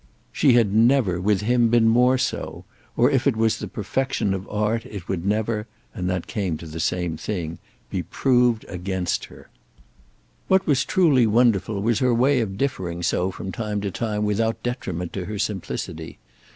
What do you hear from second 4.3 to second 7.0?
of art it would never—and that came to the